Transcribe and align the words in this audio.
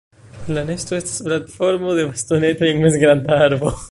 La 0.55 0.63
nesto 0.69 0.95
estas 0.99 1.19
platformo 1.27 1.93
de 2.01 2.07
bastonetoj 2.13 2.73
en 2.73 2.83
mezgranda 2.87 3.41
arbo. 3.49 3.75